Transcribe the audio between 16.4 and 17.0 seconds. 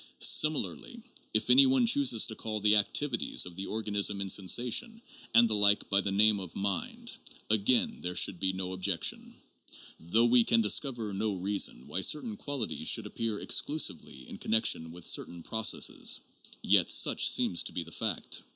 yet